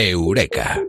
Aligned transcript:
Eureka. 0.00 0.80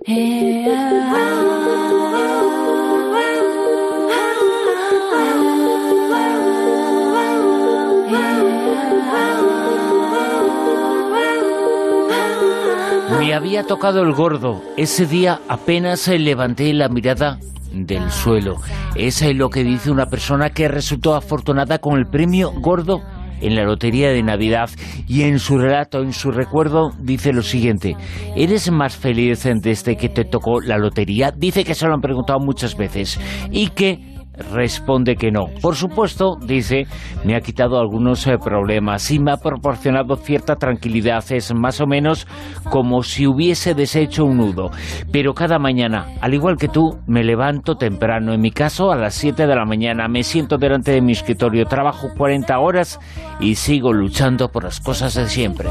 Me 13.20 13.34
había 13.34 13.64
tocado 13.64 14.04
el 14.04 14.14
gordo. 14.14 14.62
Ese 14.78 15.08
día 15.08 15.42
apenas 15.48 16.08
levanté 16.08 16.72
la 16.74 16.88
mirada 16.90 17.40
del 17.72 18.12
suelo. 18.12 18.58
Esa 18.94 19.28
es 19.28 19.36
lo 19.36 19.50
que 19.50 19.64
dice 19.64 19.90
una 19.90 20.08
persona 20.08 20.52
que 20.52 20.68
resultó 20.68 21.16
afortunada 21.16 21.80
con 21.80 21.98
el 21.98 22.06
premio 22.06 22.52
gordo 22.52 23.02
en 23.42 23.56
la 23.56 23.64
lotería 23.64 24.10
de 24.10 24.24
Navidad 24.24 24.70
y 25.08 25.24
en 25.24 25.40
su 25.40 25.58
relato, 25.58 26.02
en 26.02 26.14
su 26.14 26.32
recuerdo, 26.32 26.92
dice 27.00 27.34
lo 27.34 27.42
siguiente, 27.42 27.96
¿eres 28.36 28.72
más 28.72 28.96
feliz 28.98 29.48
desde 29.62 29.96
que 29.96 30.10
te 30.10 30.26
tocó 30.26 30.62
la 30.62 30.78
lotería? 30.78 31.32
Dice 31.36 31.64
que 31.64 31.76
se 31.76 31.88
lo 31.88 31.94
han 31.94 32.02
preguntado 32.02 32.40
muchas 32.40 32.76
veces 32.76 33.20
y 33.52 33.70
que 33.70 34.19
responde 34.52 35.16
que 35.16 35.32
no. 35.32 35.48
Por 35.62 35.76
supuesto, 35.76 36.38
dice, 36.42 36.88
me 37.24 37.36
ha 37.36 37.42
quitado 37.42 37.80
algunos 37.80 38.26
eh, 38.28 38.38
problemas 38.38 39.10
y 39.12 39.20
me 39.20 39.32
ha 39.32 39.38
proporcionado 39.38 40.16
cierta 40.16 40.56
tranquilidad. 40.56 41.24
Es 41.32 41.54
más 41.54 41.82
o 41.82 41.88
menos 41.88 42.28
como 42.70 43.04
si 43.04 43.28
hubiese 43.28 43.74
deshecho 43.74 44.26
un 44.26 44.38
nudo. 44.38 44.72
Pero 45.12 45.34
cada 45.34 45.60
mañana, 45.60 46.08
al 46.22 46.34
igual 46.34 46.58
que 46.58 46.68
tú, 46.68 47.00
me 47.08 47.24
levanto 47.24 47.76
temprano. 47.76 48.34
En 48.34 48.42
mi 48.42 48.52
caso, 48.52 48.92
a 48.92 48.96
las 48.96 49.16
7 49.16 49.48
de 49.48 49.56
la 49.56 49.66
mañana, 49.66 50.08
me 50.08 50.24
siento 50.24 50.58
delante 50.58 50.92
de 50.92 51.02
mi 51.02 51.12
escritorio, 51.12 51.66
trabajo 51.66 52.10
40 52.18 52.58
horas 52.60 53.00
y 53.40 53.56
sigo 53.56 53.94
luchando 53.94 54.50
por 54.50 54.64
las 54.64 54.80
cosas 54.80 55.14
de 55.16 55.28
siempre. 55.28 55.70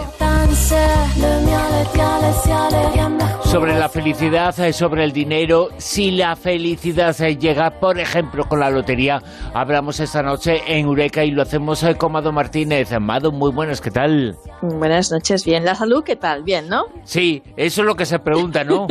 Sobre 3.45 3.79
la 3.79 3.89
felicidad, 3.89 4.59
eh, 4.61 4.75
sobre 4.75 5.05
el 5.05 5.13
dinero, 5.13 5.71
si 5.79 6.11
la 6.11 6.37
felicidad 6.37 7.19
eh, 7.23 7.39
llega, 7.39 7.71
por 7.81 7.99
ejemplo, 7.99 8.47
con 8.47 8.61
la 8.61 8.69
lotería, 8.69 9.23
hablamos 9.55 10.01
esta 10.01 10.23
noche 10.23 10.61
en 10.67 10.85
Eureka 10.85 11.25
y 11.25 11.31
lo 11.31 11.41
hacemos 11.41 11.83
eh, 11.83 11.95
con 11.95 12.13
Mado 12.13 12.31
Martínez. 12.31 12.93
Amado, 12.93 13.33
muy 13.33 13.51
buenas, 13.51 13.81
¿qué 13.81 13.91
tal? 13.91 14.37
Buenas 14.61 15.11
noches, 15.11 15.47
bien. 15.47 15.65
¿La 15.65 15.75
salud 15.75 16.05
qué 16.05 16.15
tal? 16.15 16.43
Bien, 16.43 16.69
¿no? 16.69 16.85
Sí, 17.05 17.43
eso 17.57 17.81
es 17.81 17.87
lo 17.87 17.97
que 17.97 18.05
se 18.05 18.19
pregunta, 18.19 18.65
¿no? 18.65 18.87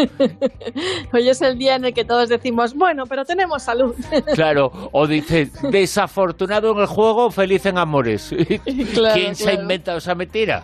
Hoy 1.13 1.29
es 1.29 1.41
el 1.43 1.57
día 1.59 1.75
en 1.75 1.85
el 1.85 1.93
que 1.93 2.03
todos 2.03 2.27
decimos, 2.27 2.73
bueno, 2.73 3.03
pero 3.05 3.25
tenemos 3.25 3.61
salud. 3.61 3.93
claro, 4.33 4.71
o 4.91 5.05
dice, 5.05 5.51
desafortunado 5.69 6.71
en 6.71 6.79
el 6.79 6.87
juego, 6.87 7.29
feliz 7.29 7.65
en 7.67 7.77
amores. 7.77 8.33
¿Quién 9.13 9.35
se 9.35 9.51
ha 9.51 9.53
inventado 9.53 9.99
esa 9.99 10.15
mentira? 10.15 10.63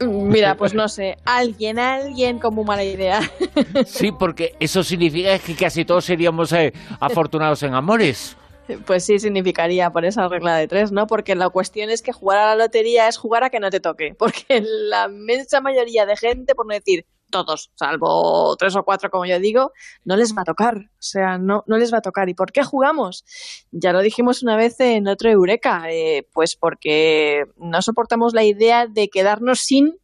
Mira, 0.00 0.56
pues 0.56 0.74
no 0.74 0.88
sé, 0.88 1.16
alguien, 1.24 1.78
alguien 1.78 2.38
como 2.38 2.64
mala 2.64 2.84
idea. 2.84 3.20
Sí, 3.86 4.12
porque 4.12 4.54
eso 4.60 4.82
significa 4.82 5.38
que 5.38 5.54
casi 5.54 5.84
todos 5.84 6.04
seríamos 6.04 6.52
eh, 6.52 6.72
afortunados 7.00 7.62
en 7.62 7.74
amores. 7.74 8.36
Pues 8.86 9.04
sí, 9.04 9.18
significaría 9.18 9.90
por 9.90 10.04
esa 10.04 10.28
regla 10.28 10.56
de 10.56 10.68
tres, 10.68 10.92
¿no? 10.92 11.06
Porque 11.06 11.34
la 11.34 11.48
cuestión 11.48 11.90
es 11.90 12.02
que 12.02 12.12
jugar 12.12 12.38
a 12.38 12.46
la 12.46 12.64
lotería 12.64 13.08
es 13.08 13.16
jugar 13.16 13.44
a 13.44 13.50
que 13.50 13.60
no 13.60 13.70
te 13.70 13.80
toque. 13.80 14.14
Porque 14.18 14.62
la 14.62 15.06
inmensa 15.08 15.60
mayoría 15.60 16.06
de 16.06 16.16
gente, 16.16 16.54
por 16.54 16.66
no 16.66 16.74
decir 16.74 17.06
todos, 17.30 17.70
salvo 17.74 18.56
tres 18.56 18.76
o 18.76 18.84
cuatro, 18.84 19.10
como 19.10 19.26
yo 19.26 19.38
digo, 19.38 19.72
no 20.04 20.16
les 20.16 20.36
va 20.36 20.42
a 20.42 20.44
tocar. 20.44 20.76
O 20.76 21.02
sea, 21.02 21.38
no, 21.38 21.64
no 21.66 21.76
les 21.78 21.92
va 21.92 21.98
a 21.98 22.02
tocar. 22.02 22.28
¿Y 22.28 22.34
por 22.34 22.52
qué 22.52 22.64
jugamos? 22.64 23.24
Ya 23.70 23.92
lo 23.92 24.00
dijimos 24.00 24.42
una 24.42 24.56
vez 24.56 24.78
en 24.80 25.08
otro 25.08 25.30
Eureka. 25.30 25.84
Eh, 25.90 26.26
pues 26.32 26.56
porque 26.56 27.44
no 27.56 27.82
soportamos 27.82 28.34
la 28.34 28.44
idea 28.44 28.86
de 28.86 29.08
quedarnos 29.08 29.60
sin 29.60 29.98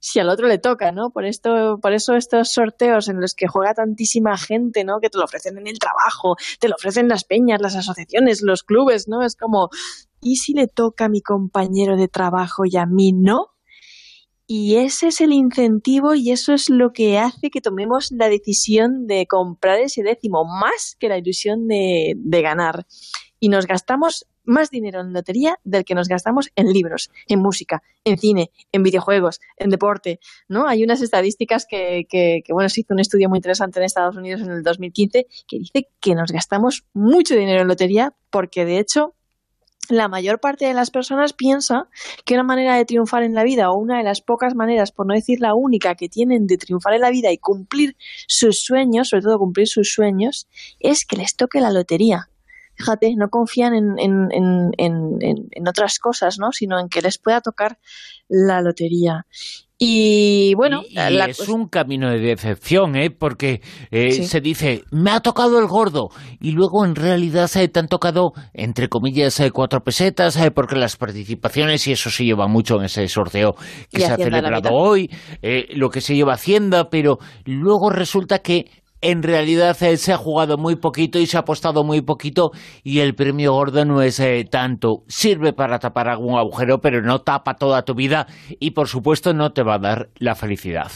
si 0.00 0.18
al 0.18 0.28
otro 0.28 0.48
le 0.48 0.58
toca, 0.58 0.90
¿no? 0.90 1.10
Por 1.10 1.24
esto, 1.24 1.78
por 1.80 1.92
eso 1.92 2.14
estos 2.16 2.50
sorteos 2.52 3.08
en 3.08 3.20
los 3.20 3.34
que 3.34 3.46
juega 3.46 3.72
tantísima 3.72 4.36
gente, 4.36 4.84
¿no? 4.84 4.98
Que 5.00 5.08
te 5.08 5.18
lo 5.18 5.24
ofrecen 5.24 5.58
en 5.58 5.68
el 5.68 5.78
trabajo, 5.78 6.34
te 6.58 6.68
lo 6.68 6.74
ofrecen 6.74 7.08
las 7.08 7.22
peñas, 7.22 7.60
las 7.60 7.76
asociaciones, 7.76 8.42
los 8.42 8.64
clubes, 8.64 9.06
¿no? 9.06 9.22
Es 9.22 9.36
como, 9.36 9.70
¿y 10.20 10.36
si 10.36 10.54
le 10.54 10.66
toca 10.66 11.04
a 11.04 11.08
mi 11.08 11.20
compañero 11.20 11.96
de 11.96 12.08
trabajo 12.08 12.64
y 12.64 12.76
a 12.76 12.86
mí 12.86 13.12
no? 13.12 13.52
Y 14.54 14.76
ese 14.76 15.06
es 15.06 15.22
el 15.22 15.32
incentivo 15.32 16.12
y 16.14 16.30
eso 16.30 16.52
es 16.52 16.68
lo 16.68 16.92
que 16.92 17.16
hace 17.16 17.48
que 17.48 17.62
tomemos 17.62 18.12
la 18.12 18.28
decisión 18.28 19.06
de 19.06 19.26
comprar 19.26 19.78
ese 19.78 20.02
décimo, 20.02 20.44
más 20.44 20.94
que 21.00 21.08
la 21.08 21.16
ilusión 21.16 21.68
de, 21.68 22.14
ganar. 22.42 22.84
Y 23.40 23.48
nos 23.48 23.66
gastamos 23.66 24.26
más 24.44 24.68
dinero 24.68 25.00
en 25.00 25.14
lotería 25.14 25.58
del 25.64 25.86
que 25.86 25.94
nos 25.94 26.06
gastamos 26.06 26.50
en 26.54 26.70
libros, 26.70 27.10
en 27.28 27.40
música, 27.40 27.82
en 28.04 28.18
cine, 28.18 28.50
en 28.72 28.82
videojuegos, 28.82 29.40
en 29.56 29.70
deporte, 29.70 30.20
¿no? 30.48 30.68
Hay 30.68 30.84
unas 30.84 31.00
estadísticas 31.00 31.64
que, 31.66 32.04
que, 32.06 32.42
que, 32.44 32.52
bueno, 32.52 32.68
se 32.68 32.82
hizo 32.82 32.92
un 32.92 33.00
estudio 33.00 33.30
muy 33.30 33.38
interesante 33.38 33.78
en 33.78 33.86
Estados 33.86 34.18
Unidos 34.18 34.42
en 34.42 34.50
el 34.50 34.62
2015 34.62 35.28
que 35.48 35.58
dice 35.60 35.88
que 35.98 36.14
nos 36.14 36.30
gastamos 36.30 36.84
mucho 36.92 37.34
dinero 37.36 37.62
en 37.62 37.68
lotería 37.68 38.14
porque, 38.28 38.66
de 38.66 38.80
hecho, 38.80 39.14
la 39.88 40.08
mayor 40.08 40.40
parte 40.40 40.66
de 40.66 40.74
las 40.74 40.90
personas 40.90 41.32
piensa 41.32 41.88
que 42.24 42.34
una 42.34 42.44
manera 42.44 42.76
de 42.76 42.84
triunfar 42.84 43.22
en 43.22 43.34
la 43.34 43.44
vida 43.44 43.70
o 43.70 43.76
una 43.76 43.98
de 43.98 44.04
las 44.04 44.20
pocas 44.20 44.54
maneras, 44.54 44.92
por 44.92 45.06
no 45.06 45.14
decir 45.14 45.40
la 45.40 45.54
única, 45.54 45.94
que 45.94 46.08
tienen 46.08 46.46
de 46.46 46.56
triunfar 46.56 46.94
en 46.94 47.00
la 47.00 47.10
vida 47.10 47.30
y 47.32 47.38
cumplir 47.38 47.96
sus 48.26 48.62
sueños, 48.62 49.08
sobre 49.08 49.22
todo 49.22 49.38
cumplir 49.38 49.66
sus 49.66 49.92
sueños, 49.92 50.48
es 50.80 51.04
que 51.04 51.16
les 51.16 51.36
toque 51.36 51.60
la 51.60 51.70
lotería 51.70 52.31
fíjate, 52.74 53.14
no 53.16 53.28
confían 53.28 53.74
en, 53.74 53.98
en, 53.98 54.28
en, 54.78 55.18
en, 55.20 55.68
otras 55.68 55.98
cosas, 55.98 56.38
¿no? 56.38 56.52
Sino 56.52 56.78
en 56.78 56.88
que 56.88 57.02
les 57.02 57.18
pueda 57.18 57.40
tocar 57.40 57.78
la 58.28 58.60
lotería. 58.60 59.26
Y 59.84 60.54
bueno, 60.54 60.82
y, 60.88 60.96
y 60.96 61.20
es 61.28 61.48
un 61.48 61.66
camino 61.66 62.08
de 62.08 62.20
decepción, 62.20 62.94
¿eh? 62.94 63.10
porque 63.10 63.62
eh, 63.90 64.12
sí. 64.12 64.26
se 64.26 64.40
dice, 64.40 64.84
me 64.92 65.10
ha 65.10 65.18
tocado 65.18 65.58
el 65.58 65.66
gordo, 65.66 66.10
y 66.40 66.52
luego 66.52 66.84
en 66.84 66.94
realidad 66.94 67.48
se 67.48 67.66
te 67.66 67.80
han 67.80 67.88
tocado, 67.88 68.32
entre 68.54 68.88
comillas, 68.88 69.40
eh, 69.40 69.50
cuatro 69.50 69.82
pesetas, 69.82 70.36
eh, 70.36 70.52
porque 70.52 70.76
las 70.76 70.96
participaciones, 70.96 71.84
y 71.88 71.92
eso 71.92 72.10
se 72.10 72.24
lleva 72.24 72.46
mucho 72.46 72.76
en 72.76 72.84
ese 72.84 73.08
sorteo 73.08 73.56
que 73.90 73.98
y 73.98 74.00
se 74.02 74.12
ha 74.12 74.16
celebrado 74.16 74.70
hoy, 74.72 75.10
eh, 75.42 75.66
lo 75.74 75.90
que 75.90 76.00
se 76.00 76.14
lleva 76.14 76.34
Hacienda, 76.34 76.88
pero 76.88 77.18
luego 77.44 77.90
resulta 77.90 78.38
que 78.38 78.70
en 79.02 79.22
realidad 79.22 79.76
eh, 79.82 79.96
se 79.96 80.12
ha 80.12 80.16
jugado 80.16 80.56
muy 80.56 80.76
poquito 80.76 81.18
y 81.18 81.26
se 81.26 81.36
ha 81.36 81.40
apostado 81.40 81.84
muy 81.84 82.00
poquito 82.00 82.52
y 82.82 83.00
el 83.00 83.14
premio 83.14 83.52
gordo 83.52 83.84
no 83.84 84.00
es 84.00 84.18
eh, 84.20 84.46
tanto. 84.50 85.04
Sirve 85.08 85.52
para 85.52 85.78
tapar 85.78 86.08
algún 86.08 86.38
agujero, 86.38 86.80
pero 86.80 87.02
no 87.02 87.20
tapa 87.20 87.54
toda 87.54 87.82
tu 87.82 87.94
vida 87.94 88.26
y 88.48 88.70
por 88.70 88.88
supuesto 88.88 89.34
no 89.34 89.52
te 89.52 89.62
va 89.62 89.74
a 89.74 89.80
dar 89.80 90.10
la 90.16 90.34
felicidad. 90.34 90.90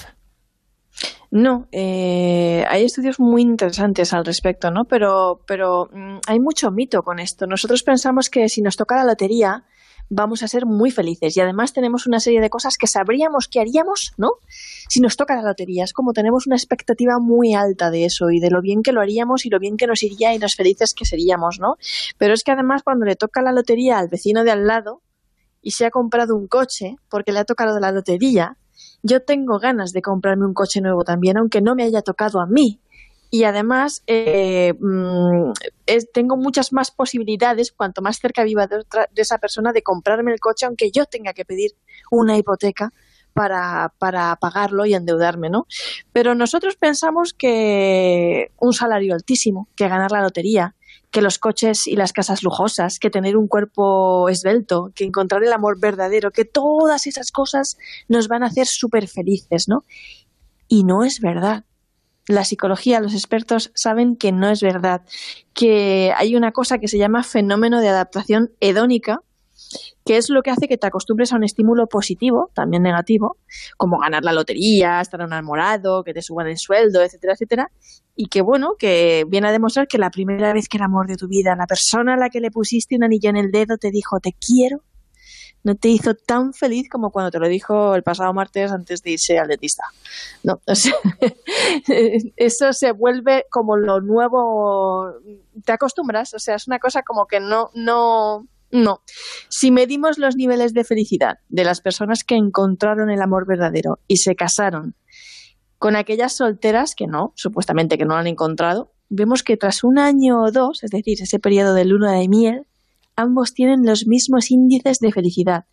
No, 1.31 1.67
eh, 1.73 2.65
hay 2.69 2.85
estudios 2.85 3.19
muy 3.19 3.43
interesantes 3.43 4.15
al 4.15 4.25
respecto, 4.25 4.71
¿no? 4.71 4.85
Pero, 4.85 5.41
pero 5.47 5.89
mmm, 5.93 6.19
hay 6.29 6.39
mucho 6.39 6.71
mito 6.71 7.03
con 7.03 7.19
esto. 7.19 7.47
Nosotros 7.47 7.83
pensamos 7.83 8.31
que 8.31 8.49
si 8.49 8.63
nos 8.63 8.77
toca 8.77 8.97
la 8.97 9.05
lotería, 9.05 9.65
vamos 10.09 10.43
a 10.43 10.49
ser 10.49 10.67
muy 10.67 10.91
felices. 10.91 11.37
Y 11.37 11.41
además 11.41 11.73
tenemos 11.73 12.07
una 12.07 12.21
serie 12.21 12.41
de 12.41 12.51
cosas 12.51 12.77
que 12.77 12.87
sabríamos 12.87 13.49
que 13.49 13.61
haríamos, 13.61 14.13
¿no? 14.17 14.33
Si 14.89 15.01
nos 15.01 15.17
toca 15.17 15.37
la 15.37 15.43
lotería. 15.43 15.85
Es 15.85 15.93
como 15.93 16.13
tenemos 16.13 16.47
una 16.47 16.57
expectativa 16.57 17.19
muy 17.19 17.55
alta 17.55 17.91
de 17.91 18.05
eso 18.05 18.31
y 18.31 18.41
de 18.41 18.51
lo 18.51 18.61
bien 18.61 18.83
que 18.83 18.93
lo 18.93 19.01
haríamos 19.01 19.47
y 19.47 19.51
lo 19.51 19.59
bien 19.59 19.77
que 19.77 19.87
nos 19.87 20.03
iría 20.03 20.35
y 20.35 20.39
los 20.39 20.55
felices 20.55 20.95
que 20.95 21.05
seríamos, 21.05 21.59
¿no? 21.61 21.77
Pero 22.19 22.35
es 22.35 22.45
que 22.45 22.53
además 22.53 22.83
cuando 22.83 23.07
le 23.07 23.17
toca 23.17 23.43
la 23.43 23.53
lotería 23.53 23.99
al 23.99 24.09
vecino 24.09 24.45
de 24.45 24.51
al 24.51 24.67
lado 24.67 25.03
y 25.63 25.73
se 25.73 25.87
ha 25.87 25.91
comprado 25.91 26.37
un 26.37 26.47
coche 26.47 26.97
porque 27.09 27.33
le 27.33 27.41
ha 27.41 27.45
tocado 27.45 27.81
la 27.81 27.91
lotería, 27.91 28.57
yo 29.03 29.23
tengo 29.23 29.59
ganas 29.59 29.93
de 29.93 30.03
comprarme 30.03 30.47
un 30.47 30.55
coche 30.55 30.81
nuevo 30.81 31.05
también, 31.05 31.37
aunque 31.37 31.61
no 31.61 31.75
me 31.75 31.85
haya 31.85 32.03
tocado 32.03 32.41
a 32.41 32.47
mí, 32.47 32.81
y 33.31 33.45
además 33.45 34.03
eh, 34.07 34.75
mmm, 34.79 35.53
es, 35.87 36.11
tengo 36.13 36.37
muchas 36.37 36.73
más 36.73 36.91
posibilidades, 36.91 37.73
cuanto 37.73 38.03
más 38.03 38.19
cerca 38.19 38.45
viva 38.45 38.67
de, 38.67 38.77
otra, 38.77 39.09
de, 39.13 39.23
esa 39.23 39.39
persona, 39.39 39.73
de 39.73 39.83
comprarme 39.83 40.33
el 40.33 40.41
coche, 40.41 40.67
aunque 40.67 40.91
yo 40.91 41.07
tenga 41.07 41.33
que 41.33 41.45
pedir 41.45 41.73
una 42.11 42.37
hipoteca 42.37 42.93
para, 43.33 43.93
para 43.99 44.35
pagarlo 44.37 44.87
y 44.87 44.95
endeudarme, 44.95 45.51
¿no? 45.51 45.67
Pero 46.13 46.35
nosotros 46.35 46.77
pensamos 46.77 47.35
que 47.35 48.51
un 48.59 48.73
salario 48.73 49.15
altísimo, 49.15 49.69
que 49.77 49.89
ganar 49.89 50.11
la 50.11 50.23
lotería, 50.23 50.75
que 51.11 51.21
los 51.23 51.39
coches 51.39 51.87
y 51.87 51.97
las 51.97 52.13
casas 52.13 52.43
lujosas, 52.43 52.99
que 52.99 53.11
tener 53.11 53.37
un 53.37 53.47
cuerpo 53.47 54.29
esbelto, 54.29 54.91
que 54.95 55.05
encontrar 55.05 55.45
el 55.45 55.53
amor 55.53 55.79
verdadero, 55.79 56.31
que 56.31 56.45
todas 56.45 57.07
esas 57.07 57.31
cosas 57.31 57.77
nos 58.09 58.29
van 58.29 58.43
a 58.43 58.47
hacer 58.47 58.67
súper 58.67 59.07
felices, 59.07 59.69
¿no? 59.69 59.85
Y 60.69 60.85
no 60.85 61.05
es 61.05 61.21
verdad 61.21 61.65
la 62.29 62.45
psicología, 62.45 63.01
los 63.01 63.15
expertos 63.15 63.71
saben 63.75 64.17
que 64.17 64.33
no 64.33 64.49
es 64.51 64.63
verdad, 64.63 65.03
que 65.55 66.13
hay 66.17 66.37
una 66.37 66.53
cosa 66.53 66.79
que 66.79 66.89
se 66.89 66.99
llama 66.99 67.23
fenómeno 67.23 67.81
de 67.81 67.89
adaptación 67.89 68.51
hedónica, 68.61 69.21
que 70.05 70.17
es 70.17 70.31
lo 70.31 70.43
que 70.43 70.51
hace 70.51 70.69
que 70.69 70.77
te 70.77 70.87
acostumbres 70.87 71.33
a 71.33 71.37
un 71.37 71.45
estímulo 71.45 71.89
positivo, 71.89 72.51
también 72.55 72.83
negativo, 72.83 73.39
como 73.77 73.99
ganar 73.99 74.23
la 74.23 74.33
lotería, 74.33 75.01
estar 75.01 75.21
enamorado, 75.21 76.05
que 76.05 76.15
te 76.15 76.23
suban 76.23 76.47
el 76.47 76.59
sueldo, 76.59 77.03
etcétera, 77.03 77.33
etcétera, 77.33 77.71
y 78.15 78.27
que 78.27 78.43
bueno, 78.43 78.75
que 78.79 79.25
viene 79.29 79.49
a 79.49 79.53
demostrar 79.53 79.89
que 79.89 79.99
la 79.99 80.11
primera 80.11 80.53
vez 80.53 80.69
que 80.69 80.77
el 80.77 80.85
amor 80.85 81.07
de 81.07 81.17
tu 81.17 81.27
vida, 81.27 81.57
la 81.57 81.67
persona 81.67 82.15
a 82.15 82.17
la 82.17 82.31
que 82.31 82.41
le 82.41 82.51
pusiste 82.51 82.97
un 82.97 83.05
anillo 83.05 83.31
en 83.31 83.37
el 83.37 83.51
dedo 83.51 83.79
te 83.79 83.91
dijo 83.91 84.21
te 84.21 84.33
quiero, 84.33 84.83
no 85.63 85.75
te 85.75 85.89
hizo 85.89 86.15
tan 86.15 86.53
feliz 86.53 86.89
como 86.89 87.11
cuando 87.11 87.31
te 87.31 87.39
lo 87.39 87.49
dijo 87.49 87.95
el 87.95 88.03
pasado 88.03 88.33
martes 88.33 88.71
antes 88.71 89.03
de 89.03 89.13
irse 89.13 89.39
al 89.39 89.49
dentista. 89.49 89.85
No, 90.43 90.61
eso 92.37 92.73
se 92.73 92.93
vuelve 92.93 93.47
como 93.51 93.77
lo 93.77 94.01
nuevo, 94.01 95.13
te 95.65 95.73
acostumbras, 95.73 96.35
o 96.35 96.39
sea, 96.39 96.55
es 96.55 96.67
una 96.67 96.79
cosa 96.79 97.03
como 97.03 97.27
que 97.27 97.41
no, 97.41 97.71
no, 97.75 98.47
no. 98.71 99.03
Si 99.49 99.71
medimos 99.71 100.19
los 100.19 100.37
niveles 100.37 100.73
de 100.73 100.85
felicidad 100.85 101.39
de 101.49 101.65
las 101.65 101.81
personas 101.81 102.25
que 102.25 102.37
encontraron 102.37 103.11
el 103.11 103.23
amor 103.23 103.47
verdadero 103.47 103.99
y 104.07 104.19
se 104.19 104.37
casaron 104.37 104.95
con 105.79 105.97
aquellas 105.97 106.33
solteras 106.35 106.95
que 106.95 107.07
no, 107.07 107.33
supuestamente 107.37 107.99
que 107.99 108.05
no 108.05 108.15
lo 108.15 108.21
han 108.21 108.27
encontrado, 108.27 108.93
vemos 109.09 109.43
que 109.43 109.57
tras 109.57 109.85
un 109.85 109.99
año 109.99 110.43
o 110.43 110.51
dos, 110.51 110.83
es 110.83 110.91
decir, 110.91 111.21
ese 111.21 111.39
periodo 111.39 111.75
de 111.75 111.85
luna 111.85 112.13
de 112.13 112.29
miel, 112.29 112.67
ambos 113.17 113.55
tienen 113.55 113.85
los 113.85 114.07
mismos 114.07 114.51
índices 114.51 114.99
de 115.01 115.13
felicidad. 115.13 115.65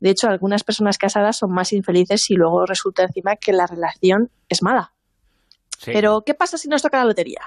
De 0.00 0.10
hecho, 0.10 0.28
algunas 0.28 0.64
personas 0.64 0.98
casadas 0.98 1.38
son 1.38 1.52
más 1.52 1.72
infelices 1.72 2.30
y 2.30 2.34
luego 2.34 2.66
resulta 2.66 3.04
encima 3.04 3.36
que 3.36 3.52
la 3.52 3.66
relación 3.66 4.30
es 4.48 4.62
mala. 4.62 4.92
Pero, 5.84 6.22
¿qué 6.24 6.34
pasa 6.34 6.58
si 6.58 6.68
nos 6.68 6.82
toca 6.82 6.98
la 6.98 7.04
lotería? 7.04 7.40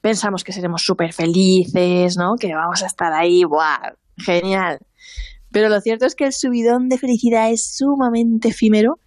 Pensamos 0.00 0.42
que 0.42 0.52
seremos 0.52 0.82
súper 0.82 1.12
felices, 1.12 2.16
¿no? 2.16 2.34
Que 2.38 2.54
vamos 2.54 2.82
a 2.82 2.86
estar 2.86 3.12
ahí, 3.12 3.44
¡buah! 3.44 3.92
Genial. 4.16 4.78
Pero 5.52 5.68
lo 5.68 5.80
cierto 5.80 6.06
es 6.06 6.14
que 6.14 6.24
el 6.24 6.32
subidón 6.32 6.88
de 6.88 6.98
felicidad 6.98 7.50
es 7.50 7.76
sumamente 7.76 8.48
efímero 8.48 8.98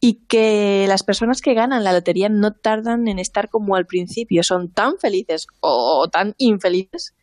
y 0.00 0.24
que 0.26 0.86
las 0.88 1.02
personas 1.02 1.40
que 1.40 1.54
ganan 1.54 1.84
la 1.84 1.92
lotería 1.92 2.28
no 2.28 2.52
tardan 2.52 3.06
en 3.08 3.18
estar 3.18 3.48
como 3.50 3.76
al 3.76 3.86
principio, 3.86 4.42
son 4.42 4.72
tan 4.72 4.98
felices 4.98 5.46
o 5.60 6.08
tan 6.10 6.34
infelices 6.38 7.14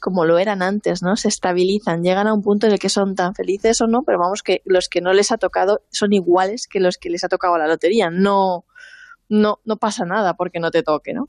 como 0.00 0.24
lo 0.24 0.38
eran 0.38 0.62
antes, 0.62 1.02
¿no? 1.02 1.16
Se 1.16 1.28
estabilizan, 1.28 2.02
llegan 2.02 2.26
a 2.26 2.34
un 2.34 2.42
punto 2.42 2.66
en 2.66 2.72
el 2.72 2.78
que 2.78 2.88
son 2.88 3.14
tan 3.14 3.34
felices 3.34 3.80
o 3.80 3.86
no, 3.86 4.02
pero 4.02 4.18
vamos 4.18 4.42
que 4.42 4.62
los 4.64 4.88
que 4.88 5.00
no 5.00 5.12
les 5.12 5.30
ha 5.30 5.38
tocado 5.38 5.82
son 5.90 6.12
iguales 6.12 6.66
que 6.66 6.80
los 6.80 6.96
que 6.98 7.10
les 7.10 7.22
ha 7.24 7.28
tocado 7.28 7.56
la 7.58 7.68
lotería, 7.68 8.10
no 8.10 8.64
no 9.28 9.60
no 9.64 9.76
pasa 9.76 10.04
nada 10.04 10.34
porque 10.34 10.58
no 10.58 10.70
te 10.70 10.82
toque, 10.82 11.14
¿no? 11.14 11.28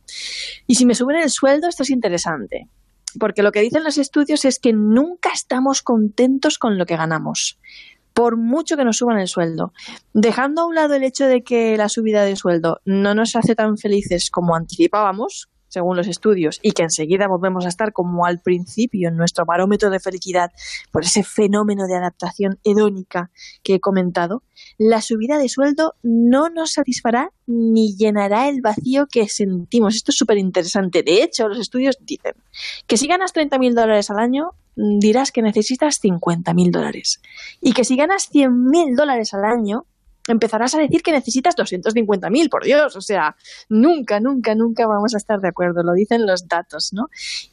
Y 0.65 0.75
si 0.75 0.85
me 0.85 0.95
suben 0.95 1.17
el 1.17 1.29
sueldo, 1.29 1.67
esto 1.67 1.83
es 1.83 1.89
interesante, 1.91 2.67
porque 3.19 3.43
lo 3.43 3.51
que 3.51 3.61
dicen 3.61 3.83
los 3.83 3.97
estudios 3.97 4.45
es 4.45 4.59
que 4.59 4.73
nunca 4.73 5.29
estamos 5.33 5.83
contentos 5.83 6.57
con 6.57 6.77
lo 6.77 6.85
que 6.85 6.97
ganamos 6.97 7.59
por 8.13 8.37
mucho 8.37 8.77
que 8.77 8.83
nos 8.83 8.97
suban 8.97 9.19
el 9.19 9.27
sueldo. 9.27 9.73
Dejando 10.13 10.61
a 10.61 10.65
un 10.65 10.75
lado 10.75 10.95
el 10.95 11.03
hecho 11.03 11.25
de 11.27 11.43
que 11.43 11.77
la 11.77 11.89
subida 11.89 12.23
de 12.23 12.35
sueldo 12.35 12.81
no 12.85 13.15
nos 13.15 13.35
hace 13.35 13.55
tan 13.55 13.77
felices 13.77 14.29
como 14.29 14.55
anticipábamos, 14.55 15.49
según 15.71 15.95
los 15.95 16.07
estudios, 16.07 16.59
y 16.61 16.73
que 16.73 16.83
enseguida 16.83 17.27
volvemos 17.27 17.65
a 17.65 17.69
estar 17.69 17.93
como 17.93 18.25
al 18.25 18.39
principio 18.39 19.07
en 19.07 19.15
nuestro 19.15 19.45
barómetro 19.45 19.89
de 19.89 20.01
felicidad 20.01 20.51
por 20.91 21.03
ese 21.03 21.23
fenómeno 21.23 21.87
de 21.87 21.95
adaptación 21.95 22.59
hedónica 22.65 23.31
que 23.63 23.75
he 23.75 23.79
comentado, 23.79 24.43
la 24.77 25.01
subida 25.01 25.37
de 25.37 25.47
sueldo 25.47 25.95
no 26.03 26.49
nos 26.49 26.73
satisfará 26.73 27.31
ni 27.47 27.95
llenará 27.95 28.49
el 28.49 28.61
vacío 28.61 29.07
que 29.07 29.27
sentimos. 29.27 29.95
Esto 29.95 30.11
es 30.11 30.17
súper 30.17 30.37
interesante. 30.37 31.03
De 31.03 31.23
hecho, 31.23 31.47
los 31.47 31.59
estudios 31.59 31.97
dicen 32.01 32.33
que 32.85 32.97
si 32.97 33.07
ganas 33.07 33.33
30.000 33.33 33.73
dólares 33.73 34.09
al 34.09 34.19
año, 34.19 34.51
dirás 34.75 35.31
que 35.31 35.41
necesitas 35.41 36.01
50.000 36.01 36.71
dólares. 36.71 37.21
Y 37.61 37.73
que 37.73 37.85
si 37.85 37.95
ganas 37.95 38.29
100.000 38.31 38.95
dólares 38.95 39.33
al 39.33 39.45
año, 39.45 39.85
empezarás 40.27 40.75
a 40.75 40.79
decir 40.79 41.01
que 41.01 41.11
necesitas 41.11 41.55
250.000, 41.55 42.49
por 42.49 42.63
Dios, 42.63 42.95
o 42.95 43.01
sea, 43.01 43.35
nunca, 43.69 44.19
nunca, 44.19 44.55
nunca 44.55 44.87
vamos 44.87 45.13
a 45.13 45.17
estar 45.17 45.39
de 45.39 45.47
acuerdo, 45.47 45.83
lo 45.83 45.93
dicen 45.93 46.25
los 46.25 46.47
datos, 46.47 46.93
¿no? 46.93 47.09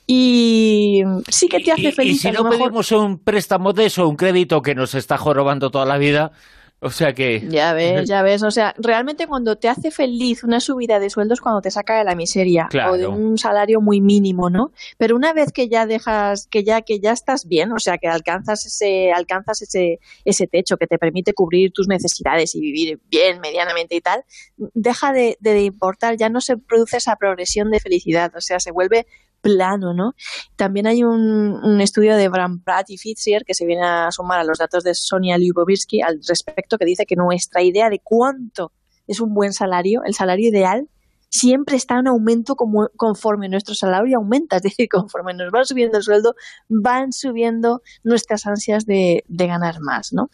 Y 0.06 1.02
sí 1.28 1.48
que 1.48 1.60
te 1.60 1.72
hace 1.72 1.92
feliz. 1.92 2.16
Y, 2.16 2.18
si 2.18 2.30
no 2.30 2.48
pedimos 2.48 2.92
un 2.92 3.18
préstamo 3.18 3.72
de 3.72 3.86
eso, 3.86 4.08
un 4.08 4.16
crédito 4.16 4.62
que 4.62 4.74
nos 4.74 4.94
está 4.94 5.18
jorobando 5.18 5.70
toda 5.70 5.86
la 5.86 5.98
vida, 5.98 6.32
o 6.80 6.90
sea 6.90 7.12
que... 7.12 7.40
Ya 7.48 7.72
ves, 7.72 8.08
ya 8.08 8.22
ves. 8.22 8.42
O 8.42 8.50
sea, 8.50 8.75
realmente 8.78 9.26
cuando 9.26 9.56
te 9.56 9.69
hace 9.69 9.90
feliz 9.90 10.44
una 10.44 10.60
subida 10.60 11.00
de 11.00 11.10
sueldos 11.10 11.40
cuando 11.40 11.60
te 11.60 11.70
saca 11.70 11.98
de 11.98 12.04
la 12.04 12.14
miseria 12.14 12.69
o 12.88 12.96
de 12.96 13.06
un 13.06 13.36
salario 13.36 13.80
muy 13.80 14.00
mínimo, 14.00 14.48
¿no? 14.48 14.72
Pero 14.96 15.16
una 15.16 15.32
vez 15.32 15.50
que 15.52 15.69
ya 15.69 15.86
dejas, 15.86 16.46
que 16.46 16.62
ya, 16.62 16.82
que 16.82 17.00
ya 17.00 17.12
estás 17.12 17.46
bien, 17.46 17.72
o 17.72 17.78
sea, 17.78 17.98
que 17.98 18.06
alcanzas 18.06 18.64
ese, 18.66 19.12
alcanzas 19.12 19.62
ese, 19.62 19.98
ese 20.25 20.46
techo 20.46 20.76
que 20.76 20.86
te 20.86 20.98
permite 20.98 21.32
cubrir 21.32 21.72
tus 21.72 21.88
necesidades 21.88 22.54
y 22.54 22.60
vivir 22.60 23.00
bien, 23.08 23.40
medianamente 23.40 23.96
y 23.96 24.00
tal, 24.00 24.25
deja 24.56 25.12
de, 25.12 25.36
de 25.40 25.64
importar, 25.64 26.16
ya 26.16 26.28
no 26.28 26.40
se 26.40 26.56
produce 26.56 26.98
esa 26.98 27.16
progresión 27.16 27.70
de 27.70 27.80
felicidad, 27.80 28.32
o 28.36 28.40
sea, 28.40 28.60
se 28.60 28.70
vuelve 28.70 29.06
plano, 29.40 29.94
¿no? 29.94 30.14
También 30.56 30.87
hay 30.87 31.05
un, 31.05 31.81
estudio 31.81 32.17
de 32.17 32.29
Bram 32.29 32.62
Pratt 32.62 32.90
y 32.90 32.99
Fitzier 32.99 33.44
que 33.44 33.55
se 33.55 33.67
viene 33.67 33.85
a 33.85 34.11
sumar 34.11 34.40
a 34.40 34.44
los 34.44 34.58
datos 34.58 34.85
de 34.85 34.94
Sonia 34.94 35.38
Lyubovirsky 35.38 36.02
al 36.02 36.20
respecto 36.26 36.79
que 36.79 36.85
dice 36.85 37.06
que 37.06 37.17
nuestra 37.17 37.62
idea 37.62 37.88
de 37.88 38.00
cuánto 38.02 38.73
es 39.06 39.20
un 39.20 39.35
buen 39.35 39.52
salario, 39.52 40.02
el 40.05 40.14
salario 40.14 40.49
ideal, 40.49 40.88
siempre 41.31 41.76
está 41.76 41.99
en 41.99 42.08
aumento 42.08 42.56
conforme 42.56 43.49
nuestro 43.49 43.75
salario 43.75 44.17
aumenta, 44.19 44.56
es 44.56 44.62
decir, 44.62 44.88
conforme 44.90 45.35
nos 45.35 45.52
va 45.52 45.64
subiendo 45.64 45.99
el 45.99 46.05
sueldo, 46.05 46.35
van 46.69 47.12
subiendo 47.12 47.82
nuestras 48.02 48.46
ansias 48.46 48.87
de, 48.87 49.25
ganar 49.29 49.81
más, 49.81 50.12
¿no? 50.12 50.31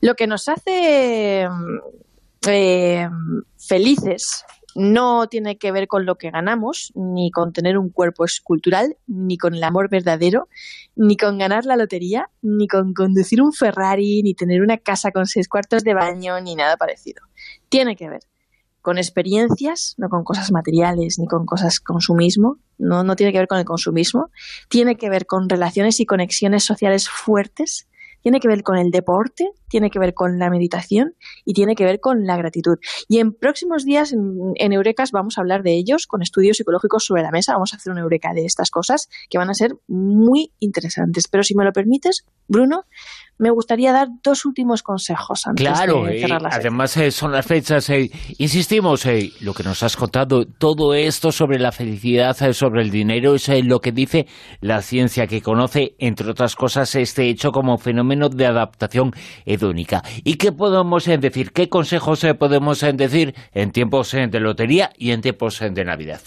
Lo 0.00 0.14
que 0.14 0.26
nos 0.26 0.48
hace 0.48 1.48
eh, 2.46 3.08
felices 3.58 4.44
no 4.76 5.26
tiene 5.28 5.56
que 5.56 5.72
ver 5.72 5.88
con 5.88 6.04
lo 6.04 6.16
que 6.16 6.30
ganamos, 6.30 6.92
ni 6.94 7.30
con 7.30 7.52
tener 7.52 7.78
un 7.78 7.88
cuerpo 7.88 8.24
escultural, 8.24 8.96
ni 9.06 9.38
con 9.38 9.54
el 9.54 9.64
amor 9.64 9.88
verdadero, 9.88 10.48
ni 10.94 11.16
con 11.16 11.38
ganar 11.38 11.64
la 11.64 11.76
lotería, 11.76 12.30
ni 12.42 12.68
con 12.68 12.92
conducir 12.92 13.40
un 13.40 13.52
Ferrari, 13.52 14.22
ni 14.22 14.34
tener 14.34 14.60
una 14.60 14.76
casa 14.76 15.12
con 15.12 15.26
seis 15.26 15.48
cuartos 15.48 15.82
de 15.82 15.94
baño, 15.94 16.40
ni 16.40 16.54
nada 16.54 16.76
parecido. 16.76 17.22
Tiene 17.68 17.96
que 17.96 18.08
ver 18.08 18.20
con 18.82 18.98
experiencias, 18.98 19.94
no 19.96 20.08
con 20.08 20.22
cosas 20.22 20.52
materiales, 20.52 21.18
ni 21.18 21.26
con 21.26 21.46
cosas 21.46 21.80
consumismo, 21.80 22.58
no, 22.78 23.02
no 23.02 23.16
tiene 23.16 23.32
que 23.32 23.38
ver 23.38 23.48
con 23.48 23.58
el 23.58 23.64
consumismo, 23.64 24.30
tiene 24.68 24.96
que 24.96 25.08
ver 25.08 25.26
con 25.26 25.48
relaciones 25.48 25.98
y 26.00 26.06
conexiones 26.06 26.64
sociales 26.64 27.08
fuertes 27.08 27.88
tiene 28.26 28.40
que 28.40 28.48
ver 28.48 28.64
con 28.64 28.76
el 28.76 28.90
deporte, 28.90 29.50
tiene 29.68 29.88
que 29.88 30.00
ver 30.00 30.12
con 30.12 30.36
la 30.36 30.50
meditación 30.50 31.12
y 31.44 31.52
tiene 31.52 31.76
que 31.76 31.84
ver 31.84 32.00
con 32.00 32.26
la 32.26 32.36
gratitud. 32.36 32.76
Y 33.08 33.20
en 33.20 33.30
próximos 33.30 33.84
días 33.84 34.12
en, 34.12 34.72
Eurekas 34.72 35.12
vamos 35.12 35.38
a 35.38 35.42
hablar 35.42 35.62
de 35.62 35.76
ellos 35.76 36.08
con 36.08 36.22
estudios 36.22 36.56
psicológicos 36.56 37.04
sobre 37.04 37.22
la 37.22 37.30
mesa. 37.30 37.52
Vamos 37.52 37.72
a 37.72 37.76
hacer 37.76 37.92
una 37.92 38.00
Eureka 38.00 38.32
de 38.34 38.44
estas 38.44 38.72
cosas 38.72 39.08
que 39.30 39.38
van 39.38 39.48
a 39.48 39.54
ser 39.54 39.76
muy 39.86 40.50
interesantes. 40.58 41.28
Pero 41.28 41.44
si 41.44 41.54
me 41.54 41.64
lo 41.64 41.70
permites, 41.70 42.24
Bruno, 42.48 42.82
me 43.38 43.50
gustaría 43.50 43.92
dar 43.92 44.08
dos 44.24 44.44
últimos 44.44 44.82
consejos 44.82 45.46
antes 45.46 45.64
de 45.64 46.20
cerrar 46.20 46.42
la 46.42 46.48
Además, 46.52 46.96
eh, 46.96 47.10
son 47.10 47.32
las 47.32 47.46
fechas. 47.46 47.88
Eh, 47.90 48.10
insistimos, 48.38 49.04
eh, 49.06 49.30
lo 49.40 49.52
que 49.52 49.62
nos 49.62 49.82
has 49.82 49.96
contado, 49.96 50.46
todo 50.46 50.94
esto 50.94 51.30
sobre 51.30 51.58
la 51.58 51.70
felicidad, 51.70 52.34
sobre 52.52 52.82
el 52.82 52.90
dinero, 52.90 53.34
es 53.34 53.48
lo 53.64 53.80
que 53.80 53.92
dice 53.92 54.26
la 54.60 54.80
ciencia, 54.80 55.26
que 55.26 55.42
conoce, 55.42 55.94
entre 55.98 56.30
otras 56.30 56.56
cosas, 56.56 56.94
este 56.94 57.28
hecho 57.28 57.50
como 57.52 57.76
fenómeno 57.76 58.15
de 58.18 58.46
adaptación 58.46 59.12
hedónica. 59.44 60.02
¿Y 60.24 60.36
qué 60.36 60.52
podemos 60.52 61.04
decir? 61.04 61.52
¿Qué 61.52 61.68
consejos 61.68 62.26
podemos 62.38 62.80
decir 62.80 63.34
en 63.52 63.72
tiempos 63.72 64.12
de 64.12 64.40
lotería 64.40 64.90
y 64.96 65.12
en 65.12 65.20
tiempos 65.20 65.60
de 65.60 65.84
Navidad? 65.84 66.20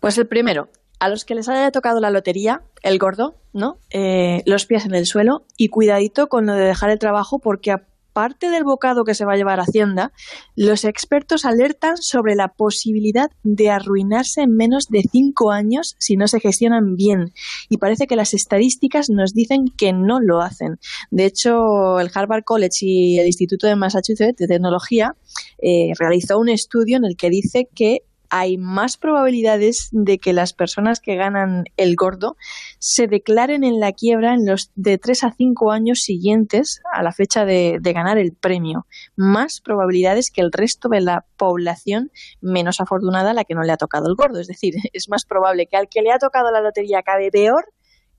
Pues 0.00 0.18
el 0.18 0.26
primero, 0.26 0.68
a 0.98 1.08
los 1.08 1.24
que 1.24 1.34
les 1.34 1.48
haya 1.48 1.70
tocado 1.70 2.00
la 2.00 2.10
lotería, 2.10 2.62
el 2.82 2.98
gordo, 2.98 3.34
¿no? 3.52 3.78
Eh, 3.90 4.42
los 4.46 4.66
pies 4.66 4.86
en 4.86 4.94
el 4.94 5.06
suelo 5.06 5.44
y 5.56 5.68
cuidadito 5.68 6.28
con 6.28 6.46
lo 6.46 6.54
de 6.54 6.64
dejar 6.64 6.90
el 6.90 6.98
trabajo 6.98 7.38
porque 7.38 7.74
aparte 8.16 8.48
del 8.48 8.64
bocado 8.64 9.04
que 9.04 9.14
se 9.14 9.26
va 9.26 9.34
a 9.34 9.36
llevar 9.36 9.60
Hacienda, 9.60 10.10
los 10.54 10.86
expertos 10.86 11.44
alertan 11.44 11.98
sobre 11.98 12.34
la 12.34 12.48
posibilidad 12.48 13.30
de 13.42 13.68
arruinarse 13.68 14.40
en 14.40 14.56
menos 14.56 14.86
de 14.88 15.02
cinco 15.02 15.52
años 15.52 15.96
si 15.98 16.16
no 16.16 16.26
se 16.26 16.40
gestionan 16.40 16.96
bien. 16.96 17.34
Y 17.68 17.76
parece 17.76 18.06
que 18.06 18.16
las 18.16 18.32
estadísticas 18.32 19.10
nos 19.10 19.34
dicen 19.34 19.66
que 19.76 19.92
no 19.92 20.20
lo 20.20 20.40
hacen. 20.40 20.78
De 21.10 21.26
hecho, 21.26 22.00
el 22.00 22.10
Harvard 22.14 22.44
College 22.44 22.78
y 22.80 23.18
el 23.18 23.26
Instituto 23.26 23.66
de 23.66 23.76
Massachusetts 23.76 24.38
de 24.38 24.46
Tecnología 24.46 25.14
eh, 25.58 25.92
realizó 25.98 26.38
un 26.38 26.48
estudio 26.48 26.96
en 26.96 27.04
el 27.04 27.16
que 27.18 27.28
dice 27.28 27.68
que 27.74 27.98
hay 28.38 28.58
más 28.58 28.96
probabilidades 28.96 29.88
de 29.92 30.18
que 30.18 30.32
las 30.32 30.52
personas 30.52 31.00
que 31.00 31.16
ganan 31.16 31.64
el 31.76 31.96
gordo 31.96 32.36
se 32.78 33.06
declaren 33.06 33.64
en 33.64 33.80
la 33.80 33.92
quiebra 33.92 34.34
en 34.34 34.46
los 34.46 34.70
de 34.74 34.98
3 34.98 35.24
a 35.24 35.32
5 35.32 35.72
años 35.72 36.00
siguientes 36.00 36.80
a 36.92 37.02
la 37.02 37.12
fecha 37.12 37.44
de, 37.44 37.78
ganar 37.82 38.18
el 38.18 38.32
premio. 38.32 38.86
Más 39.16 39.60
probabilidades 39.60 40.30
que 40.30 40.42
el 40.42 40.52
resto 40.52 40.88
de 40.88 41.00
la 41.00 41.24
población 41.36 42.10
menos 42.40 42.80
afortunada 42.80 43.30
a 43.30 43.34
la 43.34 43.44
que 43.44 43.54
no 43.54 43.62
le 43.62 43.72
ha 43.72 43.76
tocado 43.76 44.08
el 44.08 44.16
gordo. 44.16 44.40
Es 44.40 44.48
decir, 44.48 44.74
es 44.92 45.08
más 45.08 45.24
probable 45.24 45.66
que 45.66 45.76
al 45.76 45.88
que 45.88 46.02
le 46.02 46.12
ha 46.12 46.18
tocado 46.18 46.50
la 46.50 46.60
lotería 46.60 46.98
acabe 46.98 47.30
peor 47.30 47.72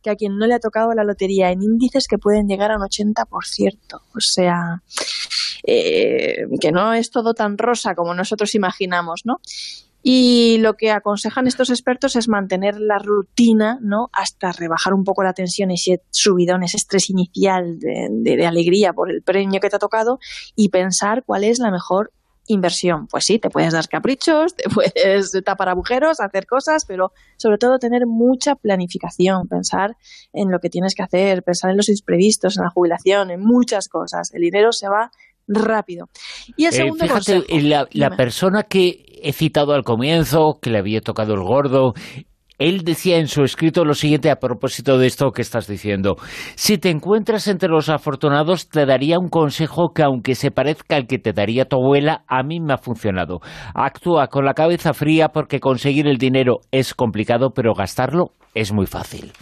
que 0.03 0.11
a 0.11 0.15
quien 0.15 0.37
no 0.37 0.45
le 0.45 0.53
ha 0.53 0.59
tocado 0.59 0.93
la 0.93 1.03
lotería 1.03 1.51
en 1.51 1.63
índices 1.63 2.07
que 2.07 2.17
pueden 2.17 2.47
llegar 2.47 2.71
a 2.71 2.77
un 2.77 2.83
80%. 2.83 3.25
O 3.93 4.19
sea, 4.19 4.83
eh, 5.63 6.45
que 6.61 6.71
no 6.71 6.93
es 6.93 7.11
todo 7.11 7.33
tan 7.33 7.57
rosa 7.57 7.95
como 7.95 8.13
nosotros 8.13 8.53
imaginamos, 8.55 9.21
¿no? 9.25 9.41
Y 10.03 10.57
lo 10.59 10.75
que 10.75 10.91
aconsejan 10.91 11.47
estos 11.47 11.69
expertos 11.69 12.15
es 12.15 12.27
mantener 12.27 12.79
la 12.79 12.99
rutina, 12.99 13.79
¿no? 13.81 14.09
Hasta 14.13 14.51
rebajar 14.51 14.93
un 14.93 15.03
poco 15.03 15.23
la 15.23 15.33
tensión, 15.33 15.71
ese 15.71 16.01
subidón, 16.11 16.63
ese 16.63 16.77
estrés 16.77 17.09
inicial 17.09 17.77
de, 17.79 18.45
alegría 18.45 18.93
por 18.93 19.11
el 19.11 19.21
premio 19.21 19.59
que 19.59 19.69
te 19.69 19.75
ha 19.75 19.79
tocado 19.79 20.19
y 20.55 20.69
pensar 20.69 21.23
cuál 21.25 21.43
es 21.43 21.59
la 21.59 21.71
mejor 21.71 22.11
inversión. 22.47 23.07
Pues 23.07 23.25
sí, 23.25 23.39
te 23.39 23.49
puedes 23.49 23.73
dar 23.73 23.87
caprichos, 23.89 24.55
te 24.55 24.69
puedes 24.73 25.31
tapar 25.43 25.69
agujeros, 25.69 26.19
hacer 26.19 26.45
cosas, 26.45 26.85
pero 26.85 27.11
sobre 27.37 27.57
todo 27.57 27.79
tener 27.79 28.05
mucha 28.05 28.55
planificación, 28.55 29.47
pensar 29.47 29.97
en 30.31 30.51
lo 30.51 30.59
que 30.59 30.69
tienes 30.69 30.95
que 30.95 31.03
hacer, 31.03 31.43
pensar 31.43 31.71
en 31.71 31.77
los 31.77 31.89
imprevistos, 31.89 32.57
en 32.57 32.63
la 32.63 32.69
jubilación, 32.69 33.31
en 33.31 33.41
muchas 33.41 33.89
cosas. 33.89 34.33
El 34.33 34.41
dinero 34.41 34.71
se 34.71 34.87
va 34.87 35.11
rápido. 35.47 36.09
Y 36.55 36.65
el 36.65 36.73
eh, 36.73 36.77
segundo 36.77 37.03
fíjate, 37.03 37.43
la, 37.61 38.15
persona 38.15 38.63
que 38.63 39.06
he 39.23 39.33
citado 39.33 39.73
al 39.73 39.83
comienzo, 39.83 40.59
que 40.61 40.69
le 40.69 40.79
había 40.79 41.01
tocado 41.01 41.33
el 41.33 41.41
gordo, 41.41 41.93
él 42.57 42.83
decía 42.83 43.17
en 43.17 43.27
su 43.27 43.43
escrito 43.43 43.85
lo 43.85 43.93
siguiente 43.93 44.31
a 44.31 44.37
propósito 44.37 44.97
de 44.97 45.05
esto 45.05 45.31
que 45.31 45.43
estás 45.43 45.67
diciendo. 45.67 46.15
Si 46.55 46.77
te 46.77 46.89
encuentras 46.89 47.47
entre 47.47 47.69
los 47.69 47.89
afortunados, 47.89 48.69
te 48.69 48.85
daría 48.85 49.19
un 49.19 49.29
consejo 49.29 49.91
que 49.93 50.01
aunque 50.01 50.33
se 50.33 50.49
parezca 50.49 50.95
al 50.95 51.05
que 51.05 51.19
te 51.19 51.33
daría 51.33 51.65
tu 51.65 51.77
abuela, 51.77 52.23
a 52.27 52.41
mí 52.41 52.59
me 52.59 52.73
ha 52.73 52.77
funcionado. 52.77 53.41
Actúa 53.75 54.27
con 54.27 54.45
la 54.45 54.55
cabeza 54.55 54.93
fría 54.93 55.29
porque 55.29 55.59
conseguir 55.59 56.07
el 56.07 56.17
dinero 56.17 56.61
es 56.71 56.95
complicado, 56.95 57.51
pero 57.51 57.73
gastarlo 57.75 58.31
es 58.55 58.73
muy 58.73 58.87
fácil. 58.87 59.33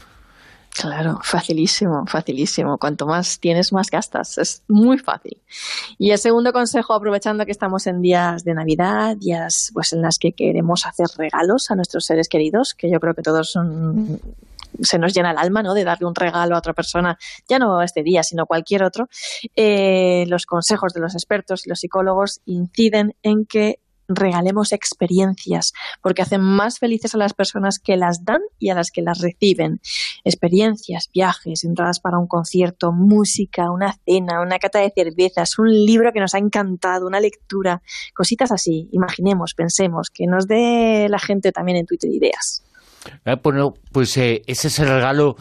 Claro, 0.78 1.20
facilísimo, 1.24 2.06
facilísimo. 2.06 2.78
Cuanto 2.78 3.06
más 3.06 3.40
tienes, 3.40 3.72
más 3.72 3.90
gastas. 3.90 4.38
Es 4.38 4.64
muy 4.68 4.98
fácil. 4.98 5.42
Y 5.98 6.12
el 6.12 6.18
segundo 6.18 6.52
consejo, 6.52 6.94
aprovechando 6.94 7.46
que 7.46 7.52
estamos 7.52 7.88
en 7.88 8.02
días 8.02 8.44
de 8.44 8.54
Navidad, 8.54 9.16
días 9.16 9.72
pues 9.74 9.94
en 9.94 10.02
las 10.02 10.18
que 10.20 10.34
queremos 10.34 10.86
hacer 10.86 11.08
regalos 11.18 11.72
a 11.72 11.76
nuestros 11.76 12.06
seres 12.06 12.28
queridos, 12.28 12.74
que 12.74 12.92
yo 12.92 13.00
creo 13.00 13.14
que 13.14 13.22
todos 13.22 13.52
son 13.52 14.20
se 14.82 15.00
nos 15.00 15.14
llena 15.14 15.32
el 15.32 15.38
alma, 15.38 15.64
¿no? 15.64 15.74
De 15.74 15.86
darle 15.86 16.08
un 16.08 16.16
regalo 16.16 16.56
a 16.56 16.58
otra 16.58 16.74
persona, 16.74 17.18
ya 17.48 17.58
no 17.58 17.82
este 17.82 18.04
día, 18.04 18.24
sino 18.24 18.46
cualquier 18.46 18.84
otro. 18.84 19.08
Eh, 19.56 20.26
los 20.28 20.46
consejos 20.46 20.92
de 20.94 21.00
los 21.00 21.14
expertos 21.14 21.66
y 21.66 21.70
los 21.70 21.80
psicólogos 21.80 22.42
inciden 22.46 23.16
en 23.24 23.46
que 23.46 23.80
regalemos 24.08 24.72
experiencias, 24.72 25.74
porque 26.02 26.22
hacen 26.22 26.42
más 26.42 26.80
felices 26.80 27.16
a 27.16 27.18
las 27.18 27.34
personas 27.34 27.80
que 27.80 27.98
las 27.98 28.24
dan 28.24 28.42
y 28.60 28.70
a 28.70 28.76
las 28.76 28.92
que 28.92 29.02
las 29.02 29.20
reciben. 29.20 29.80
Experiencias, 30.24 31.10
viajes, 31.14 31.64
entradas 31.64 32.00
para 32.00 32.18
un 32.18 32.28
concierto, 32.28 32.92
música, 32.92 33.72
una 33.72 33.98
cena, 34.06 34.42
una 34.42 34.60
cata 34.60 34.80
de 34.80 34.92
cervezas, 34.96 35.58
un 35.60 35.70
libro 35.70 36.12
que 36.12 36.20
nos 36.20 36.34
ha 36.34 36.40
encantado, 36.40 37.08
una 37.08 37.20
lectura, 37.20 37.82
cositas 38.14 38.52
así. 38.52 38.90
Imaginemos, 38.92 39.54
pensemos, 39.54 40.10
que 40.10 40.28
nos 40.28 40.48
dé 40.48 41.08
la 41.10 41.20
gente 41.20 41.52
también 41.52 41.78
en 41.78 41.86
Twitter 41.86 42.12
ideas. 42.12 42.65
Ah, 43.26 43.36
bueno, 43.42 43.74
pues 43.92 44.16
eh, 44.18 44.42
ese 44.48 44.68
es 44.68 44.80
el 44.80 44.88
regalo 44.88 45.36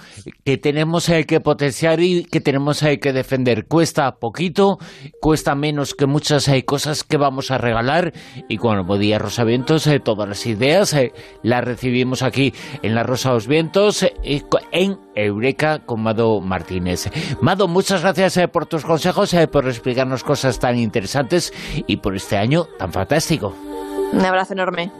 que 0.44 0.59
tenemos 0.59 1.09
eh, 1.09 1.25
que 1.25 1.40
potenciar 1.40 2.00
y 2.00 2.25
que 2.25 2.40
tenemos 2.40 2.83
eh, 2.83 2.99
que 2.99 3.12
defender. 3.12 3.66
Cuesta 3.66 4.12
poquito, 4.12 4.78
cuesta 5.21 5.54
menos 5.54 5.94
que 5.94 6.06
muchas 6.06 6.50
cosas 6.64 7.04
que 7.04 7.16
vamos 7.16 7.50
a 7.50 7.59
regalar 7.59 8.12
y 8.49 8.59
cuando 8.59 8.87
podía 8.87 9.18
Rosa 9.18 9.44
Vientos, 9.44 9.88
todas 10.04 10.28
las 10.28 10.47
ideas 10.47 10.97
las 11.42 11.64
recibimos 11.64 12.23
aquí 12.23 12.54
en 12.83 12.94
la 12.94 13.02
Rosa 13.02 13.33
los 13.33 13.47
Vientos 13.47 14.06
en 14.23 14.99
Eureka 15.14 15.80
con 15.85 16.02
Mado 16.02 16.40
Martínez. 16.40 17.11
Mado, 17.40 17.68
muchas 17.68 18.02
gracias 18.02 18.38
por 18.52 18.66
tus 18.66 18.85
consejos, 18.85 19.35
por 19.50 19.66
explicarnos 19.66 20.25
cosas 20.25 20.59
tan 20.59 20.78
interesantes 20.78 21.52
y 21.87 21.97
por 21.99 22.14
este 22.16 22.37
año 22.37 22.64
tan 22.78 22.92
fantástico. 22.92 23.54
Un 24.12 24.25
abrazo 24.25 24.52
enorme. 24.52 24.92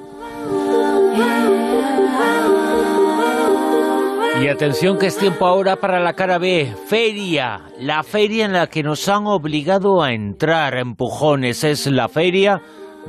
Y 4.41 4.49
atención 4.49 4.99
que 4.99 5.07
es 5.07 5.17
tiempo 5.17 5.47
ahora 5.47 5.77
para 5.77 6.01
la 6.01 6.15
cara 6.15 6.39
B, 6.39 6.75
feria, 6.89 7.63
la 7.79 8.03
feria 8.03 8.45
en 8.45 8.53
la 8.53 8.67
que 8.67 8.83
nos 8.83 9.09
han 9.09 9.27
obligado 9.27 10.03
a 10.03 10.13
entrar 10.13 10.77
empujones, 10.77 11.63
es 11.63 11.87
la 11.87 12.09
feria 12.09 12.61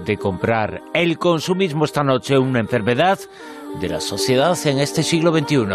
de 0.05 0.17
comprar. 0.17 0.84
El 0.94 1.17
consumismo 1.17 1.86
esta 1.86 2.03
noche, 2.03 2.38
una 2.38 2.60
enfermedad 2.60 3.20
de 3.82 3.89
la 3.89 4.01
sociedad 4.01 4.55
en 4.65 4.79
este 4.79 5.01
siglo 5.03 5.36
XXI. 5.36 5.65